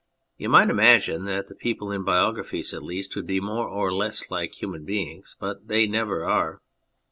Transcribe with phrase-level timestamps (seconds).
[0.39, 4.31] You might imagine that the people in biographies at least would be more or less
[4.31, 6.59] like human beings but they never are.